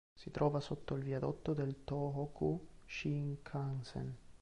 [0.15, 2.57] Si trova sotto il viadotto del Tōhoku
[2.87, 4.17] Shinkansen.